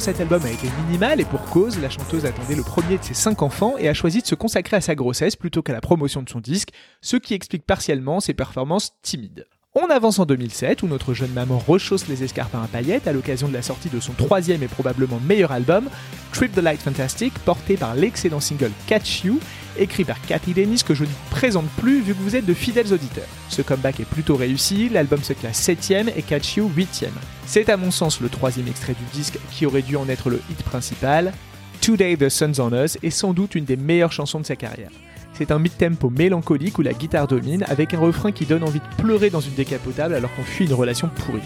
Cet 0.00 0.18
album 0.20 0.42
a 0.44 0.50
été 0.50 0.66
minimale 0.86 1.20
et 1.20 1.26
pour 1.26 1.42
cause, 1.42 1.78
la 1.78 1.90
chanteuse 1.90 2.24
attendait 2.24 2.54
le 2.54 2.62
premier 2.62 2.96
de 2.96 3.04
ses 3.04 3.12
cinq 3.12 3.42
enfants 3.42 3.74
et 3.78 3.86
a 3.86 3.94
choisi 3.94 4.22
de 4.22 4.26
se 4.26 4.34
consacrer 4.34 4.78
à 4.78 4.80
sa 4.80 4.94
grossesse 4.94 5.36
plutôt 5.36 5.62
qu'à 5.62 5.74
la 5.74 5.82
promotion 5.82 6.22
de 6.22 6.28
son 6.30 6.40
disque, 6.40 6.70
ce 7.02 7.16
qui 7.16 7.34
explique 7.34 7.66
partiellement 7.66 8.20
ses 8.20 8.32
performances 8.32 8.92
timides. 9.02 9.46
On 9.74 9.88
avance 9.90 10.18
en 10.18 10.24
2007 10.24 10.82
où 10.82 10.88
notre 10.88 11.12
jeune 11.12 11.32
maman 11.32 11.58
rechausse 11.58 12.08
les 12.08 12.24
escarpins 12.24 12.62
à 12.62 12.66
paillettes 12.66 13.06
à 13.06 13.12
l'occasion 13.12 13.46
de 13.46 13.52
la 13.52 13.62
sortie 13.62 13.90
de 13.90 14.00
son 14.00 14.14
troisième 14.14 14.62
et 14.62 14.68
probablement 14.68 15.20
meilleur 15.20 15.52
album, 15.52 15.88
Trip 16.32 16.52
the 16.52 16.62
Light 16.62 16.80
Fantastic, 16.80 17.32
porté 17.40 17.76
par 17.76 17.94
l'excellent 17.94 18.40
single 18.40 18.72
Catch 18.86 19.22
You, 19.22 19.38
écrit 19.78 20.04
par 20.04 20.20
Cathy 20.22 20.52
Dennis 20.52 20.82
que 20.86 20.94
je 20.94 21.04
ne 21.04 21.10
présente 21.30 21.68
plus 21.78 22.00
vu 22.00 22.14
que 22.14 22.20
vous 22.20 22.36
êtes 22.36 22.46
de 22.46 22.54
fidèles 22.54 22.92
auditeurs. 22.92 23.28
Ce 23.48 23.62
comeback 23.62 24.00
est 24.00 24.04
plutôt 24.04 24.36
réussi, 24.36 24.88
l'album 24.88 25.22
se 25.22 25.32
classe 25.32 25.68
7ème 25.68 26.10
et 26.16 26.22
Catch 26.22 26.56
You 26.56 26.70
8ème. 26.76 27.08
C'est 27.46 27.68
à 27.68 27.76
mon 27.76 27.90
sens 27.90 28.20
le 28.20 28.28
troisième 28.28 28.68
extrait 28.68 28.94
du 28.94 29.04
disque 29.12 29.38
qui 29.50 29.66
aurait 29.66 29.82
dû 29.82 29.96
en 29.96 30.08
être 30.08 30.30
le 30.30 30.40
hit 30.50 30.62
principal. 30.62 31.32
Today 31.80 32.16
the 32.16 32.28
Sun's 32.28 32.58
on 32.58 32.72
Us 32.72 32.98
est 33.02 33.10
sans 33.10 33.32
doute 33.32 33.54
une 33.54 33.64
des 33.64 33.76
meilleures 33.76 34.12
chansons 34.12 34.40
de 34.40 34.46
sa 34.46 34.56
carrière. 34.56 34.90
C'est 35.32 35.52
un 35.52 35.58
mid-tempo 35.58 36.10
mélancolique 36.10 36.78
où 36.78 36.82
la 36.82 36.92
guitare 36.92 37.26
domine, 37.26 37.64
avec 37.68 37.94
un 37.94 37.98
refrain 37.98 38.30
qui 38.30 38.44
donne 38.44 38.62
envie 38.62 38.80
de 38.80 39.02
pleurer 39.02 39.30
dans 39.30 39.40
une 39.40 39.54
décapotable 39.54 40.14
alors 40.14 40.34
qu'on 40.34 40.42
fuit 40.42 40.66
une 40.66 40.74
relation 40.74 41.08
pourrie. 41.08 41.40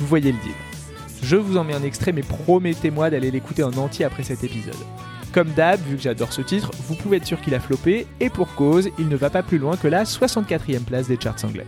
Vous 0.00 0.06
voyez 0.06 0.32
le 0.32 0.38
deal. 0.38 0.52
Je 1.22 1.36
vous 1.36 1.56
en 1.56 1.64
mets 1.64 1.74
un 1.74 1.82
extrait, 1.82 2.12
mais 2.12 2.22
promettez-moi 2.22 3.10
d'aller 3.10 3.30
l'écouter 3.30 3.62
en 3.62 3.72
entier 3.74 4.04
après 4.04 4.24
cet 4.24 4.44
épisode. 4.44 4.74
Comme 5.36 5.50
d'hab, 5.50 5.78
vu 5.82 5.96
que 5.96 6.02
j'adore 6.02 6.32
ce 6.32 6.40
titre, 6.40 6.70
vous 6.88 6.94
pouvez 6.94 7.18
être 7.18 7.26
sûr 7.26 7.38
qu'il 7.42 7.54
a 7.54 7.60
floppé, 7.60 8.06
et 8.20 8.30
pour 8.30 8.54
cause, 8.54 8.88
il 8.98 9.06
ne 9.10 9.16
va 9.16 9.28
pas 9.28 9.42
plus 9.42 9.58
loin 9.58 9.76
que 9.76 9.86
la 9.86 10.04
64e 10.04 10.80
place 10.80 11.08
des 11.08 11.20
charts 11.20 11.44
anglais. 11.44 11.66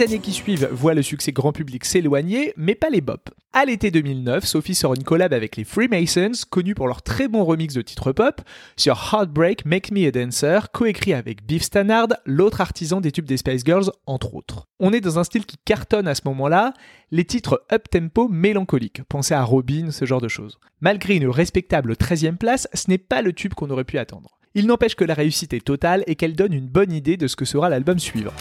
Les 0.00 0.06
années 0.06 0.18
qui 0.20 0.32
suivent 0.32 0.66
voient 0.72 0.94
le 0.94 1.02
succès 1.02 1.30
grand 1.30 1.52
public 1.52 1.84
s'éloigner, 1.84 2.54
mais 2.56 2.74
pas 2.74 2.88
les 2.88 3.02
bop. 3.02 3.28
À 3.52 3.66
l'été 3.66 3.90
2009, 3.90 4.46
Sophie 4.46 4.74
sort 4.74 4.94
une 4.94 5.04
collab 5.04 5.34
avec 5.34 5.56
les 5.56 5.64
Freemasons, 5.64 6.46
connus 6.48 6.74
pour 6.74 6.88
leur 6.88 7.02
très 7.02 7.28
bon 7.28 7.44
remix 7.44 7.74
de 7.74 7.82
titres 7.82 8.12
pop, 8.12 8.40
sur 8.78 8.94
Heartbreak 8.94 9.66
Make 9.66 9.92
Me 9.92 10.06
a 10.06 10.10
Dancer, 10.10 10.70
coécrit 10.72 11.12
avec 11.12 11.44
Beef 11.44 11.64
Stannard, 11.64 12.06
l'autre 12.24 12.62
artisan 12.62 13.02
des 13.02 13.12
tubes 13.12 13.26
des 13.26 13.36
Spice 13.36 13.62
Girls, 13.62 13.90
entre 14.06 14.34
autres. 14.34 14.68
On 14.78 14.94
est 14.94 15.02
dans 15.02 15.18
un 15.18 15.24
style 15.24 15.44
qui 15.44 15.58
cartonne 15.66 16.08
à 16.08 16.14
ce 16.14 16.22
moment-là, 16.24 16.72
les 17.10 17.26
titres 17.26 17.62
up-tempo 17.70 18.28
mélancoliques, 18.28 19.02
pensez 19.06 19.34
à 19.34 19.44
Robin, 19.44 19.90
ce 19.90 20.06
genre 20.06 20.22
de 20.22 20.28
choses. 20.28 20.58
Malgré 20.80 21.16
une 21.16 21.28
respectable 21.28 21.92
13e 21.92 22.38
place, 22.38 22.68
ce 22.72 22.88
n'est 22.88 22.96
pas 22.96 23.20
le 23.20 23.34
tube 23.34 23.52
qu'on 23.52 23.68
aurait 23.68 23.84
pu 23.84 23.98
attendre. 23.98 24.38
Il 24.54 24.66
n'empêche 24.66 24.94
que 24.94 25.04
la 25.04 25.12
réussite 25.12 25.52
est 25.52 25.60
totale 25.60 26.04
et 26.06 26.14
qu'elle 26.14 26.36
donne 26.36 26.54
une 26.54 26.68
bonne 26.68 26.90
idée 26.90 27.18
de 27.18 27.26
ce 27.26 27.36
que 27.36 27.44
sera 27.44 27.68
l'album 27.68 27.98
suivant. 27.98 28.32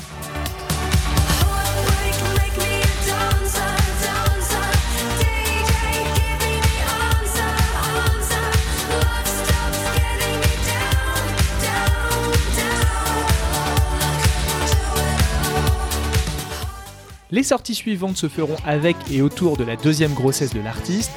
Les 17.32 17.44
sorties 17.44 17.76
suivantes 17.76 18.18
se 18.18 18.28
feront 18.28 18.56
avec 18.66 18.96
et 19.12 19.22
autour 19.22 19.56
de 19.56 19.64
la 19.64 19.76
deuxième 19.76 20.14
grossesse 20.14 20.54
de 20.54 20.62
l'artiste. 20.62 21.12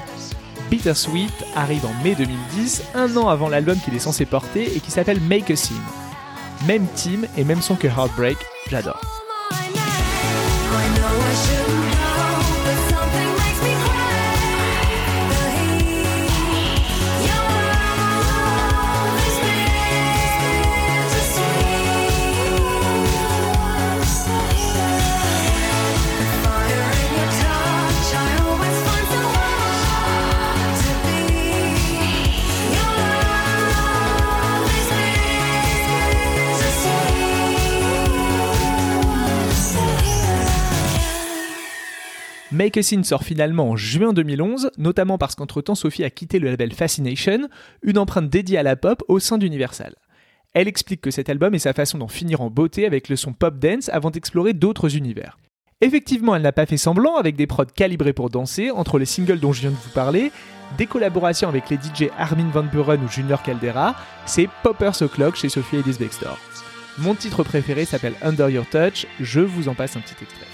Bittersweet 0.70 1.32
arrive 1.54 1.86
en 1.86 2.04
mai 2.04 2.14
2010, 2.14 2.82
un 2.94 3.16
an 3.16 3.28
avant 3.28 3.48
l'album 3.48 3.78
qu'il 3.82 3.94
est 3.94 3.98
censé 3.98 4.26
porter 4.26 4.76
et 4.76 4.80
qui 4.80 4.90
s'appelle 4.90 5.20
Make 5.22 5.50
a 5.50 5.56
Scene. 5.56 5.76
Même 6.66 6.86
team 6.94 7.26
et 7.38 7.44
même 7.44 7.62
son 7.62 7.76
que 7.76 7.88
Heartbreak, 7.88 8.36
j'adore. 8.68 9.21
Make 42.52 42.76
a 42.76 42.82
Scene 42.82 43.02
sort 43.02 43.24
finalement 43.24 43.70
en 43.70 43.76
juin 43.76 44.12
2011, 44.12 44.72
notamment 44.76 45.16
parce 45.16 45.34
qu'entre-temps 45.34 45.74
Sophie 45.74 46.04
a 46.04 46.10
quitté 46.10 46.38
le 46.38 46.50
label 46.50 46.74
Fascination, 46.74 47.48
une 47.82 47.96
empreinte 47.96 48.28
dédiée 48.28 48.58
à 48.58 48.62
la 48.62 48.76
pop 48.76 49.02
au 49.08 49.18
sein 49.18 49.38
d'Universal. 49.38 49.94
Elle 50.52 50.68
explique 50.68 51.00
que 51.00 51.10
cet 51.10 51.30
album 51.30 51.54
est 51.54 51.60
sa 51.60 51.72
façon 51.72 51.96
d'en 51.96 52.08
finir 52.08 52.42
en 52.42 52.50
beauté 52.50 52.84
avec 52.84 53.08
le 53.08 53.16
son 53.16 53.32
pop 53.32 53.58
dance 53.58 53.88
avant 53.88 54.10
d'explorer 54.10 54.52
d'autres 54.52 54.96
univers. 54.96 55.38
Effectivement, 55.80 56.36
elle 56.36 56.42
n'a 56.42 56.52
pas 56.52 56.66
fait 56.66 56.76
semblant 56.76 57.16
avec 57.16 57.36
des 57.36 57.46
prods 57.46 57.64
calibrés 57.64 58.12
pour 58.12 58.28
danser, 58.28 58.70
entre 58.70 58.98
les 58.98 59.06
singles 59.06 59.40
dont 59.40 59.54
je 59.54 59.62
viens 59.62 59.70
de 59.70 59.76
vous 59.76 59.90
parler, 59.94 60.30
des 60.76 60.86
collaborations 60.86 61.48
avec 61.48 61.70
les 61.70 61.76
DJ 61.76 62.10
Armin 62.18 62.50
Van 62.50 62.64
Buren 62.64 63.02
ou 63.02 63.08
Junior 63.08 63.42
Caldera, 63.42 63.96
c'est 64.26 64.48
Poppers 64.62 65.00
O'Clock 65.00 65.36
chez 65.36 65.48
Sophie 65.48 65.76
Ellis 65.76 65.96
Bextor. 65.98 66.38
Mon 66.98 67.14
titre 67.14 67.44
préféré 67.44 67.86
s'appelle 67.86 68.14
Under 68.20 68.50
Your 68.50 68.66
Touch, 68.66 69.06
je 69.20 69.40
vous 69.40 69.68
en 69.70 69.74
passe 69.74 69.96
un 69.96 70.00
petit 70.00 70.22
extrait. 70.22 70.46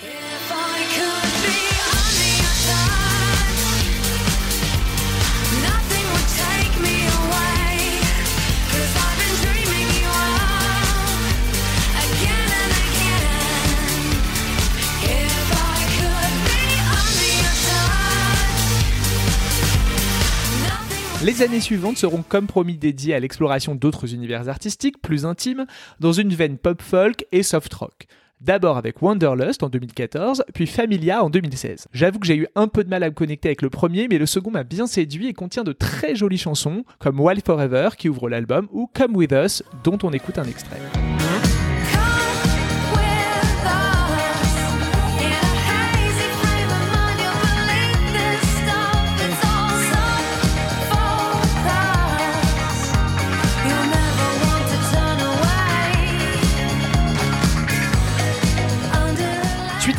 Les 21.29 21.43
années 21.43 21.61
suivantes 21.61 21.99
seront 21.99 22.25
comme 22.27 22.47
promis 22.47 22.79
dédiées 22.79 23.13
à 23.13 23.21
l'exploration 23.21 23.75
d'autres 23.75 24.15
univers 24.15 24.49
artistiques 24.49 25.03
plus 25.03 25.27
intimes, 25.27 25.67
dans 26.01 26.13
une 26.13 26.33
veine 26.33 26.57
pop-folk 26.57 27.27
et 27.33 27.43
soft 27.43 27.75
rock. 27.75 28.07
D'abord 28.41 28.79
avec 28.79 29.03
Wanderlust 29.03 29.63
en 29.63 29.69
2014, 29.69 30.45
puis 30.55 30.67
Familia 30.67 31.23
en 31.23 31.29
2016. 31.29 31.89
J'avoue 31.93 32.19
que 32.19 32.27
j'ai 32.27 32.37
eu 32.37 32.47
un 32.55 32.67
peu 32.67 32.83
de 32.83 32.89
mal 32.89 33.03
à 33.03 33.11
me 33.11 33.15
connecter 33.15 33.51
avec 33.51 33.61
le 33.61 33.69
premier, 33.69 34.09
mais 34.09 34.17
le 34.17 34.25
second 34.25 34.51
m'a 34.51 34.65
bien 34.65 34.87
séduit 34.87 35.29
et 35.29 35.35
contient 35.35 35.65
de 35.65 35.73
très 35.73 36.17
jolies 36.17 36.39
chansons, 36.39 36.83
comme 36.99 37.21
Wild 37.21 37.45
Forever 37.45 37.91
qui 37.99 38.09
ouvre 38.09 38.31
l'album, 38.31 38.67
ou 38.73 38.89
Come 38.95 39.15
With 39.15 39.33
Us, 39.33 39.63
dont 39.85 39.99
on 40.05 40.13
écoute 40.13 40.39
un 40.39 40.45
extrait. 40.45 40.81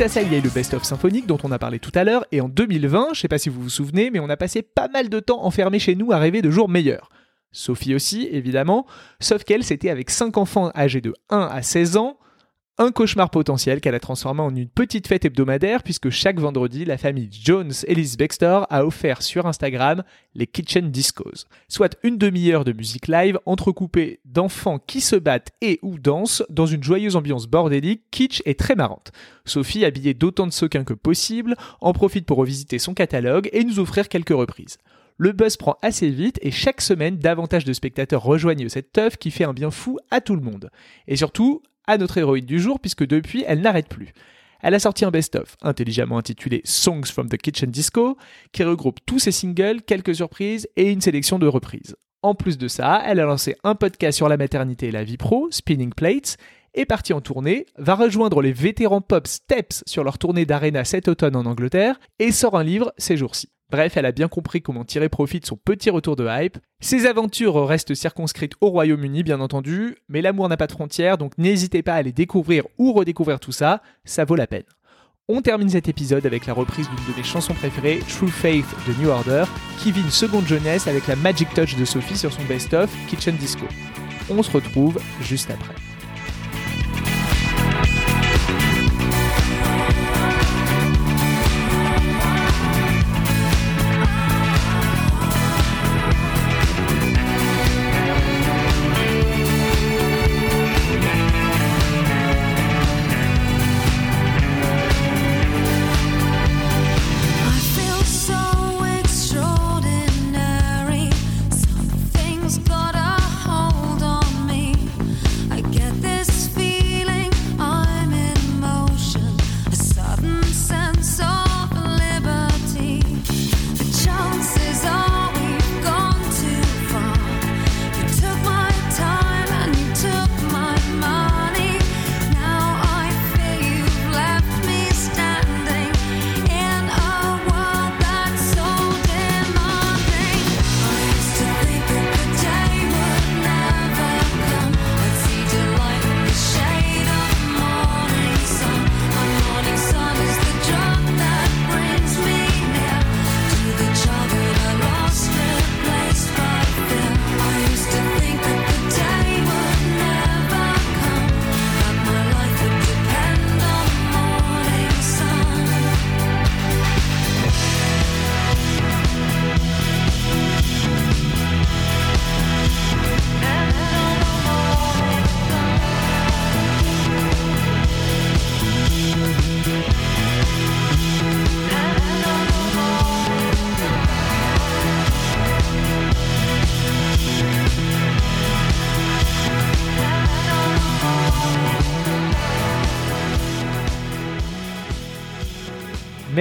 À 0.01 0.07
ça, 0.07 0.21
il 0.21 0.31
y 0.31 0.35
a 0.35 0.37
eu 0.37 0.41
le 0.41 0.49
Best 0.49 0.73
of 0.73 0.85
Symphonique 0.85 1.27
dont 1.27 1.37
on 1.43 1.51
a 1.51 1.59
parlé 1.59 1.77
tout 1.77 1.91
à 1.93 2.05
l'heure, 2.05 2.25
et 2.31 2.39
en 2.39 2.47
2020, 2.47 3.09
je 3.13 3.19
sais 3.19 3.27
pas 3.27 3.37
si 3.37 3.49
vous 3.49 3.61
vous 3.61 3.69
souvenez, 3.69 4.11
mais 4.11 4.21
on 4.21 4.29
a 4.29 4.37
passé 4.37 4.61
pas 4.61 4.87
mal 4.87 5.09
de 5.09 5.19
temps 5.19 5.43
enfermé 5.43 5.77
chez 5.77 5.95
nous 5.95 6.13
à 6.13 6.19
rêver 6.19 6.41
de 6.41 6.49
jours 6.49 6.69
meilleurs. 6.69 7.09
Sophie 7.51 7.93
aussi, 7.93 8.29
évidemment, 8.31 8.87
sauf 9.19 9.43
qu'elle, 9.43 9.61
c'était 9.61 9.89
avec 9.89 10.09
5 10.09 10.37
enfants 10.37 10.71
âgés 10.73 11.01
de 11.01 11.13
1 11.29 11.49
à 11.51 11.61
16 11.61 11.97
ans, 11.97 12.17
un 12.79 12.91
cauchemar 12.91 13.29
potentiel 13.29 13.81
qu'elle 13.81 13.93
a 13.93 13.99
transformé 13.99 14.41
en 14.41 14.55
une 14.55 14.69
petite 14.69 15.07
fête 15.07 15.25
hebdomadaire 15.25 15.83
puisque 15.83 16.09
chaque 16.09 16.39
vendredi, 16.39 16.85
la 16.85 16.97
famille 16.97 17.27
Jones 17.29 17.73
Ellis 17.85 18.15
Baxter 18.17 18.61
a 18.69 18.85
offert 18.85 19.21
sur 19.21 19.45
Instagram 19.45 20.03
les 20.33 20.47
Kitchen 20.47 20.89
Discos, 20.89 21.45
soit 21.67 21.97
une 22.03 22.17
demi-heure 22.17 22.63
de 22.63 22.71
musique 22.71 23.09
live 23.09 23.37
entrecoupée 23.45 24.21
d'enfants 24.23 24.79
qui 24.79 25.01
se 25.01 25.17
battent 25.17 25.51
et 25.59 25.79
ou 25.81 25.99
dansent 25.99 26.43
dans 26.49 26.65
une 26.65 26.81
joyeuse 26.81 27.17
ambiance 27.17 27.47
bordélique, 27.47 28.03
kitsch 28.11 28.41
et 28.45 28.55
très 28.55 28.75
marrante. 28.75 29.11
Sophie, 29.43 29.83
habillée 29.83 30.13
d'autant 30.13 30.47
de 30.47 30.53
sequins 30.53 30.85
que 30.85 30.93
possible, 30.93 31.57
en 31.81 31.91
profite 31.91 32.25
pour 32.25 32.37
revisiter 32.37 32.79
son 32.79 32.93
catalogue 32.93 33.49
et 33.51 33.65
nous 33.65 33.79
offrir 33.79 34.07
quelques 34.07 34.29
reprises. 34.29 34.77
Le 35.17 35.33
buzz 35.33 35.57
prend 35.57 35.75
assez 35.81 36.09
vite 36.09 36.39
et 36.41 36.51
chaque 36.51 36.79
semaine, 36.79 37.17
davantage 37.17 37.65
de 37.65 37.73
spectateurs 37.73 38.23
rejoignent 38.23 38.69
cette 38.69 38.93
teuf 38.93 39.17
qui 39.17 39.31
fait 39.31 39.43
un 39.43 39.53
bien 39.53 39.69
fou 39.69 39.99
à 40.11 40.21
tout 40.21 40.37
le 40.37 40.41
monde. 40.41 40.69
Et 41.09 41.17
surtout, 41.17 41.61
à 41.89 41.97
notre 41.97 42.19
héroïne 42.19 42.45
du 42.45 42.59
jour, 42.59 42.79
puisque 42.79 43.05
depuis, 43.05 43.43
elle 43.47 43.61
n'arrête 43.61 43.89
plus. 43.89 44.13
Elle 44.61 44.75
a 44.75 44.79
sorti 44.79 45.05
un 45.05 45.11
best-of, 45.11 45.55
intelligemment 45.61 46.17
intitulé 46.17 46.61
Songs 46.63 47.05
from 47.05 47.29
the 47.29 47.37
Kitchen 47.37 47.71
Disco, 47.71 48.17
qui 48.51 48.63
regroupe 48.63 48.99
tous 49.05 49.19
ses 49.19 49.31
singles, 49.31 49.81
quelques 49.81 50.15
surprises 50.15 50.67
et 50.75 50.91
une 50.91 51.01
sélection 51.01 51.39
de 51.39 51.47
reprises. 51.47 51.95
En 52.21 52.35
plus 52.35 52.57
de 52.57 52.67
ça, 52.67 53.01
elle 53.05 53.19
a 53.19 53.25
lancé 53.25 53.55
un 53.63 53.75
podcast 53.75 54.17
sur 54.17 54.29
la 54.29 54.37
maternité 54.37 54.87
et 54.87 54.91
la 54.91 55.03
vie 55.03 55.17
pro, 55.17 55.47
Spinning 55.51 55.93
Plates, 55.93 56.37
est 56.75 56.85
partie 56.85 57.13
en 57.13 57.21
tournée, 57.21 57.65
va 57.77 57.95
rejoindre 57.95 58.41
les 58.41 58.53
vétérans 58.53 59.01
pop 59.01 59.25
Steps 59.25 59.83
sur 59.87 60.03
leur 60.03 60.19
tournée 60.19 60.45
d'Arena 60.45 60.83
cet 60.83 61.07
automne 61.07 61.35
en 61.35 61.45
Angleterre, 61.45 61.99
et 62.19 62.31
sort 62.31 62.55
un 62.55 62.63
livre 62.63 62.93
ces 62.97 63.17
jours-ci. 63.17 63.49
Bref, 63.71 63.97
elle 63.97 64.07
a 64.07 64.11
bien 64.11 64.27
compris 64.27 64.61
comment 64.63 64.83
tirer 64.83 65.09
profit 65.09 65.39
de 65.39 65.45
son 65.45 65.55
petit 65.55 65.91
retour 65.91 66.15
de 66.15 66.27
hype. 66.27 66.57
Ses 66.79 67.05
aventures 67.05 67.67
restent 67.67 67.93
circonscrites 67.93 68.53
au 68.61 68.69
Royaume-Uni, 68.69 69.21
bien 69.21 69.39
entendu, 69.41 69.97
mais 70.07 70.21
l'amour 70.21 70.49
n'a 70.49 70.57
pas 70.57 70.65
de 70.65 70.71
frontières, 70.71 71.19
donc 71.19 71.37
n'hésitez 71.37 71.83
pas 71.83 71.93
à 71.93 71.97
aller 71.97 72.11
découvrir 72.11 72.63
ou 72.79 72.93
redécouvrir 72.93 73.39
tout 73.39 73.51
ça, 73.51 73.83
ça 74.05 74.25
vaut 74.25 74.35
la 74.35 74.47
peine. 74.47 74.63
On 75.27 75.43
termine 75.43 75.69
cet 75.69 75.87
épisode 75.87 76.25
avec 76.25 76.47
la 76.47 76.53
reprise 76.53 76.89
d'une 76.89 77.13
de 77.13 77.17
mes 77.17 77.23
chansons 77.23 77.53
préférées, 77.53 77.99
True 78.09 78.29
Faith 78.29 78.65
de 78.87 78.99
New 78.99 79.09
Order, 79.09 79.43
qui 79.77 79.91
vit 79.91 80.01
une 80.01 80.09
seconde 80.09 80.47
jeunesse 80.47 80.87
avec 80.87 81.05
la 81.05 81.15
Magic 81.15 81.53
Touch 81.53 81.75
de 81.75 81.85
Sophie 81.85 82.17
sur 82.17 82.33
son 82.33 82.43
best-of 82.45 82.89
Kitchen 83.07 83.35
Disco. 83.35 83.67
On 84.31 84.41
se 84.41 84.49
retrouve 84.49 84.99
juste 85.21 85.51
après. 85.51 85.88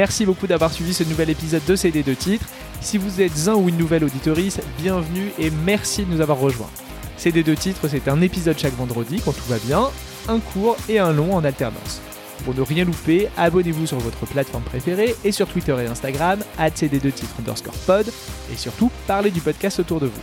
Merci 0.09 0.25
beaucoup 0.25 0.47
d'avoir 0.47 0.73
suivi 0.73 0.95
ce 0.95 1.05
nouvel 1.05 1.29
épisode 1.29 1.63
de 1.67 1.77
CD 1.77 2.03
de 2.03 2.15
titres. 2.15 2.47
Si 2.81 2.97
vous 2.97 3.21
êtes 3.21 3.47
un 3.47 3.57
ou 3.57 3.69
une 3.69 3.77
nouvelle 3.77 4.05
auditorice, 4.05 4.59
bienvenue 4.79 5.31
et 5.39 5.51
merci 5.51 6.07
de 6.07 6.11
nous 6.11 6.23
avoir 6.23 6.39
rejoints. 6.39 6.71
CD 7.19 7.43
de 7.43 7.55
titres, 7.55 7.89
c'est 7.89 8.09
un 8.09 8.23
épisode 8.23 8.59
chaque 8.59 8.75
vendredi 8.75 9.21
quand 9.23 9.35
tout 9.35 9.49
va 9.51 9.59
bien, 9.59 9.91
un 10.27 10.39
court 10.39 10.79
et 10.89 10.99
un 10.99 11.13
long 11.13 11.35
en 11.35 11.45
alternance. 11.45 12.01
Pour 12.47 12.55
ne 12.55 12.63
rien 12.63 12.87
louper, 12.87 13.29
abonnez-vous 13.37 13.87
sur 13.87 13.99
votre 13.99 14.25
plateforme 14.25 14.63
préférée 14.63 15.15
et 15.25 15.31
sur 15.31 15.47
Twitter 15.47 15.77
et 15.79 15.89
Instagram, 15.89 16.41
cd2titres 16.59 17.41
underscore 17.41 17.77
pod, 17.87 18.07
et 18.51 18.57
surtout, 18.57 18.91
parlez 19.07 19.31
du 19.31 19.43
podcast 19.43 19.79
autour 19.79 20.01
de 20.01 20.07
vous. 20.07 20.23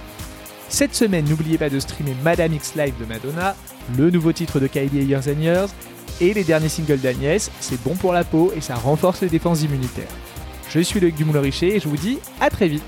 Cette 0.67 0.95
semaine, 0.95 1.25
n'oubliez 1.29 1.59
pas 1.59 1.69
de 1.69 1.79
streamer 1.79 2.15
Madame 2.23 2.55
X 2.55 2.73
Live 2.75 2.95
de 2.99 3.05
Madonna, 3.05 3.55
le 3.95 4.09
nouveau 4.09 4.31
titre 4.31 4.59
de 4.59 4.65
Kylie 4.65 5.05
Years 5.05 5.27
and 5.27 5.41
Years, 5.41 5.69
et 6.21 6.33
les 6.33 6.43
derniers 6.43 6.69
singles 6.69 6.99
d'Agnès, 6.99 7.51
c'est 7.59 7.81
bon 7.83 7.95
pour 7.95 8.13
la 8.13 8.23
peau 8.23 8.51
et 8.55 8.61
ça 8.61 8.75
renforce 8.75 9.21
les 9.21 9.29
défenses 9.29 9.61
immunitaires. 9.63 10.07
Je 10.69 10.79
suis 10.79 10.99
Luc 10.99 11.15
Dumoulin-Richer 11.15 11.75
et 11.75 11.79
je 11.79 11.87
vous 11.87 11.97
dis 11.97 12.19
à 12.41 12.49
très 12.49 12.67
vite 12.67 12.83